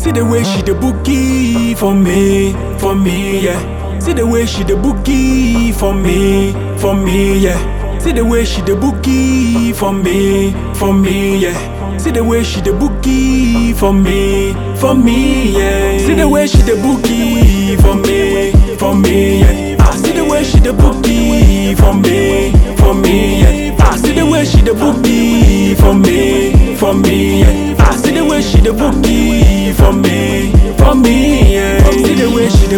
See 0.00 0.12
the 0.12 0.24
way 0.24 0.42
she 0.42 0.62
the 0.62 0.72
boogie 0.72 1.76
for 1.76 1.94
me, 1.94 2.54
for 2.78 2.94
me, 2.94 3.44
yeah. 3.44 3.98
See 3.98 4.14
the 4.14 4.26
way 4.26 4.46
she 4.46 4.64
the 4.64 4.72
boogie 4.72 5.74
for 5.74 5.92
me, 5.92 6.52
for 6.78 6.94
me, 6.94 7.38
yeah. 7.38 7.98
See 7.98 8.12
the 8.12 8.24
way 8.24 8.46
she 8.46 8.62
the 8.62 8.72
boogie 8.72 9.74
for 9.74 9.92
me, 9.92 10.52
for 10.74 10.94
me, 10.94 11.36
yeah. 11.36 11.98
See 11.98 12.10
the 12.12 12.24
way 12.24 12.42
she 12.42 12.62
the 12.62 12.70
boogie 12.70 13.74
for 13.76 13.92
me, 13.92 14.54
for 14.76 14.94
me, 14.94 15.52
yeah. 15.58 15.98
See 15.98 16.14
the 16.14 16.26
way 16.26 16.46
she 16.46 16.62
the 16.62 16.72
boogie 16.72 17.76
for 17.82 17.94
me, 17.94 18.76
for 18.78 18.94
me, 18.94 19.40
yeah. 19.40 19.76
I 19.80 19.96
see 19.96 20.12
the 20.12 20.24
way 20.24 20.42
she 20.44 20.60
the 20.60 20.70
boogie 20.70 21.76
for 21.76 21.92
me, 21.92 22.52
for 22.76 22.94
me, 22.94 23.42
yeah. 23.42 23.76
I 23.78 23.96
see 23.98 24.12
the 24.12 24.24
way 24.24 24.46
she 24.46 24.62
the 24.62 24.70
boogie 24.72 25.76
for 25.76 25.92
me, 25.92 26.74
for 26.76 26.94
me, 26.94 27.29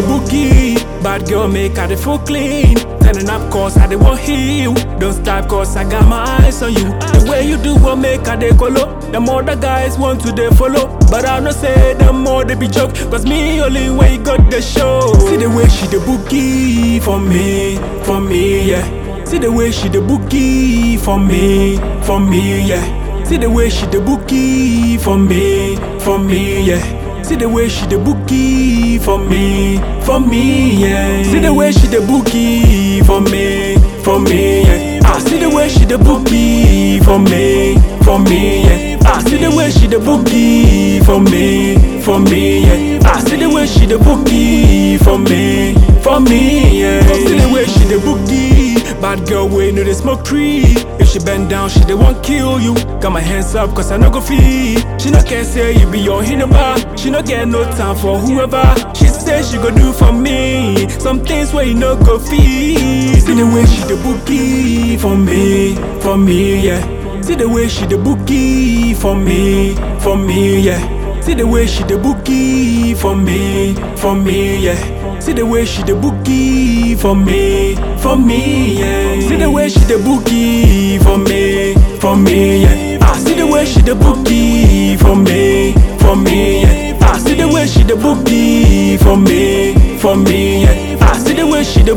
the 0.02 0.12
way 0.12 0.18
boogie, 0.18 1.02
bad 1.02 1.28
girl 1.28 1.48
make 1.48 1.76
her 1.76 1.86
the 1.86 1.96
feel 1.96 2.18
clean. 2.18 2.76
Turning 3.00 3.28
up 3.28 3.50
cause 3.52 3.76
I 3.76 3.86
dey 3.88 3.96
want 3.96 4.20
heal. 4.20 4.74
Don't 4.98 5.12
stop 5.12 5.48
cause 5.48 5.76
I 5.76 5.88
got 5.88 6.06
my 6.08 6.22
eyes 6.44 6.62
on 6.62 6.72
you. 6.72 6.84
The 6.84 7.26
way 7.30 7.46
you 7.48 7.56
do 7.56 7.74
what 7.76 7.96
make 7.96 8.26
her 8.26 8.36
dey 8.36 8.50
colo. 8.56 9.00
The 9.10 9.20
more 9.20 9.42
the 9.42 9.54
guys 9.56 9.98
want 9.98 10.20
to 10.22 10.32
they 10.32 10.48
follow. 10.50 10.96
But 11.10 11.26
I 11.26 11.40
know 11.40 11.50
say 11.50 11.94
the 11.94 12.12
more 12.12 12.44
they 12.44 12.54
be 12.54 12.68
joke. 12.68 12.94
Cause 13.10 13.24
me 13.26 13.60
only 13.60 13.90
way 13.90 14.18
got 14.18 14.50
the 14.50 14.62
show. 14.62 15.12
See 15.28 15.36
the 15.36 15.48
way 15.50 15.68
she 15.68 15.86
the 15.88 15.98
boogie 15.98 17.02
for 17.02 17.18
me, 17.18 17.76
for 18.04 18.20
me, 18.20 18.70
yeah. 18.70 19.24
See 19.24 19.38
the 19.38 19.50
way 19.50 19.70
she 19.72 19.88
the 19.88 19.98
boogie 19.98 20.98
for 21.00 21.18
me, 21.18 21.76
for 22.04 22.20
me, 22.20 22.66
yeah. 22.68 23.24
See 23.24 23.36
the 23.38 23.50
way 23.50 23.68
she 23.70 23.86
the 23.86 23.98
boogie 23.98 25.00
for 25.00 25.18
me, 25.18 25.76
for 26.00 26.18
me, 26.18 26.62
yeah. 26.66 27.01
See 27.32 27.38
the 27.38 27.48
way 27.48 27.66
she 27.66 27.86
the 27.86 27.96
boogie 27.96 29.00
for 29.00 29.16
me, 29.16 29.78
for 30.02 30.20
me, 30.20 30.76
yeah. 30.76 31.22
See 31.22 31.38
the 31.38 31.54
way 31.54 31.72
she 31.72 31.86
the 31.86 31.96
boogie 31.96 33.02
for 33.06 33.22
me, 33.22 33.76
for 34.02 34.20
me, 34.20 34.64
yeah. 34.64 35.00
I 35.02 35.18
see 35.18 35.38
the 35.38 35.48
way 35.48 35.70
she 35.70 35.86
the 35.86 35.96
boogie 35.96 37.02
for 37.02 37.18
me, 37.18 37.78
for 38.04 38.18
me, 38.18 38.64
yeah. 38.64 38.91
I 39.04 39.20
see 39.24 39.36
the 39.38 39.54
way 39.54 39.70
she 39.70 39.86
the 39.86 39.96
boogie 39.96 41.04
for 41.04 41.20
me, 41.20 42.00
for 42.02 42.18
me, 42.18 42.62
yeah. 42.98 43.08
I 43.08 43.20
see 43.20 43.36
the 43.36 43.48
way 43.48 43.66
she 43.66 43.86
the 43.86 43.96
boogie 43.96 44.98
for 45.02 45.18
me, 45.18 45.74
for 46.02 46.20
me, 46.20 46.80
yeah. 46.80 47.00
Oh, 47.06 47.14
see 47.26 47.38
the 47.38 47.52
way 47.52 47.64
she 47.66 47.84
the 47.84 47.96
boogie, 47.96 49.00
bad 49.00 49.26
girl 49.28 49.48
way 49.48 49.72
know 49.72 49.82
they 49.84 49.92
smoke 49.94 50.24
tree. 50.24 50.62
If 51.00 51.08
she 51.08 51.18
bend 51.18 51.50
down, 51.50 51.68
she 51.68 51.80
the 51.80 51.96
one 51.96 52.20
kill 52.22 52.60
you. 52.60 52.74
Got 53.00 53.10
my 53.12 53.20
hands 53.20 53.54
up, 53.54 53.74
cause 53.74 53.90
I 53.90 53.96
no 53.96 54.10
go 54.10 54.20
fee. 54.20 54.76
She 54.98 55.10
no 55.10 55.20
care 55.22 55.44
say 55.44 55.72
you 55.78 55.90
be 55.90 55.98
your 56.00 56.22
hinaba. 56.22 56.96
She 56.98 57.10
no 57.10 57.22
get 57.22 57.48
no 57.48 57.64
time 57.72 57.96
for 57.96 58.18
whoever. 58.18 58.62
She 58.94 59.08
say 59.08 59.42
she 59.42 59.56
go 59.58 59.70
do 59.70 59.92
for 59.92 60.12
me. 60.12 60.88
Some 61.00 61.20
things 61.24 61.52
where 61.52 61.64
you 61.66 61.74
no 61.74 61.96
go 61.96 62.18
fee. 62.18 63.14
See 63.20 63.34
the 63.34 63.44
way 63.46 63.66
she 63.66 63.82
the 63.82 63.96
boogie 64.04 64.98
for 64.98 65.16
me, 65.16 65.74
for 66.00 66.16
me, 66.16 66.66
yeah. 66.68 67.01
See 67.22 67.36
the 67.36 67.48
way 67.48 67.68
she 67.68 67.86
the 67.86 67.94
boogie 67.94 68.96
for 68.96 69.14
me, 69.14 69.76
for 70.00 70.16
me, 70.16 70.60
yeah. 70.60 71.20
See 71.20 71.34
the 71.34 71.46
way 71.46 71.66
she 71.66 71.84
the 71.84 71.94
boogie 71.94 72.96
for 72.96 73.14
me, 73.14 73.74
for 73.96 74.14
me, 74.16 74.64
yeah. 74.64 75.20
See 75.20 75.32
the 75.32 75.46
way 75.46 75.64
she 75.64 75.82
the 75.82 75.92
boogie 75.92 76.98
for 76.98 77.14
me, 77.14 77.76
for 77.98 78.16
me, 78.16 78.80
yeah. 78.80 79.20
See 79.20 79.36
the 79.36 79.48
way 79.48 79.68
she 79.68 79.80
the 79.80 79.94
boogie 79.94 81.00
for 81.00 81.16
me, 81.16 81.74
for 82.00 82.16
me, 82.16 82.62
yeah. 82.62 82.98
I 83.00 83.18
see 83.18 83.34
the 83.34 83.46
way 83.46 83.64
she 83.66 83.82
the 83.82 83.92
boogie 83.92 84.98
for 84.98 85.14
me, 85.14 85.74
for 86.00 86.16
me, 86.16 86.62
yeah. 86.62 86.98
I 87.02 87.18
see 87.18 87.34
the 87.34 87.46
way 87.46 87.66
she 87.66 87.84
the 87.84 87.94
boogie 87.94 88.98
for 88.98 89.16
me, 89.16 89.98
for 89.98 90.16
me, 90.16 90.62
yeah. 90.64 90.98
I 91.00 91.18
see 91.18 91.34
the 91.34 91.46
way 91.46 91.62
she 91.62 91.82
the 91.82 91.94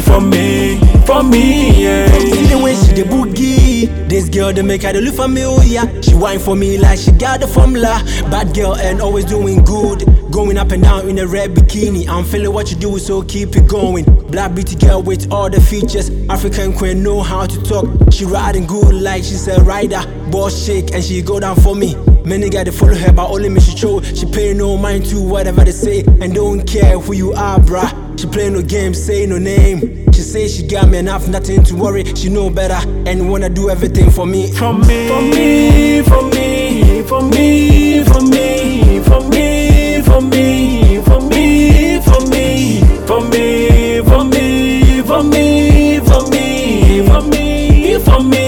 for 0.00 0.20
me, 0.20 0.78
for 1.06 1.22
me, 1.22 1.82
yeah. 1.82 2.06
See 2.18 2.46
the 2.46 2.58
way 2.62 2.74
she 2.74 2.92
the 2.92 3.04
boogie. 3.04 4.08
This 4.08 4.28
girl 4.28 4.52
they 4.52 4.62
make 4.62 4.82
her 4.82 4.92
they 4.92 5.00
look 5.00 5.14
familiar. 5.14 5.82
She 6.02 6.14
whine 6.14 6.38
for 6.38 6.56
me 6.56 6.78
like 6.78 6.98
she 6.98 7.12
got 7.12 7.40
the 7.40 7.46
formula. 7.46 8.02
Bad 8.30 8.54
girl 8.54 8.74
and 8.76 9.00
always 9.00 9.24
doing 9.24 9.64
good. 9.64 10.04
Going 10.30 10.58
up 10.58 10.70
and 10.72 10.82
down 10.82 11.08
in 11.08 11.18
a 11.18 11.26
red 11.26 11.54
bikini. 11.54 12.08
I'm 12.08 12.24
feeling 12.24 12.52
what 12.52 12.70
you 12.70 12.76
do, 12.76 12.98
so 12.98 13.22
keep 13.22 13.56
it 13.56 13.68
going. 13.68 14.04
Black 14.30 14.54
beauty 14.54 14.76
girl 14.76 15.02
with 15.02 15.32
all 15.32 15.48
the 15.48 15.60
features. 15.60 16.10
African 16.28 16.72
queen 16.72 17.02
know 17.02 17.22
how 17.22 17.46
to 17.46 17.62
talk. 17.62 17.86
She 18.12 18.24
riding 18.24 18.66
good 18.66 18.94
like 18.94 19.24
she's 19.24 19.48
a 19.48 19.62
rider. 19.62 20.02
Boss 20.30 20.66
shake 20.66 20.92
and 20.92 21.02
she 21.02 21.22
go 21.22 21.40
down 21.40 21.56
for 21.56 21.74
me. 21.74 21.94
Many 22.24 22.50
got 22.50 22.66
to 22.66 22.72
follow 22.72 22.94
her, 22.94 23.12
but 23.12 23.30
only 23.30 23.48
me 23.48 23.60
she 23.60 23.76
show. 23.76 24.02
She 24.02 24.26
pay 24.26 24.52
no 24.52 24.76
mind 24.76 25.06
to 25.06 25.20
whatever 25.20 25.64
they 25.64 25.72
say 25.72 26.00
and 26.20 26.34
don't 26.34 26.66
care 26.66 26.98
who 26.98 27.14
you 27.14 27.32
are, 27.32 27.58
bruh. 27.58 28.08
She 28.18 28.26
play 28.26 28.50
no 28.50 28.60
games, 28.62 29.02
say 29.02 29.26
no 29.26 29.38
name. 29.38 29.87
She 30.12 30.22
say 30.22 30.48
she 30.48 30.66
got 30.66 30.88
me 30.88 30.98
enough, 30.98 31.28
nothing 31.28 31.62
to 31.64 31.74
worry. 31.74 32.04
She 32.14 32.28
know 32.28 32.50
better 32.50 32.80
and 33.06 33.30
wanna 33.30 33.48
do 33.48 33.70
everything 33.70 34.10
for 34.10 34.26
me. 34.26 34.52
For 34.52 34.72
me, 34.72 35.08
for 35.08 35.22
me, 35.22 36.02
for 36.02 36.22
me, 36.22 37.02
for 37.02 37.22
me, 37.22 38.02
for 38.04 38.20
me, 38.22 39.00
for 39.00 39.20
me, 39.20 40.00
for 40.02 40.20
me, 40.20 41.00
for 41.02 41.20
me, 41.20 42.00
for 42.10 42.20
me, 42.20 42.80
for 43.06 43.20
me, 43.22 44.02
for 44.02 44.04
me, 44.04 45.00
for 45.02 45.22
me, 45.22 46.00
for 46.00 46.22
me, 46.22 46.80
for 47.00 47.22
me, 47.22 47.98
for 47.98 48.22
me, 48.22 48.44